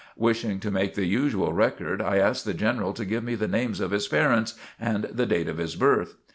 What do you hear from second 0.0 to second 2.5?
Wishing to make the usual record, I asked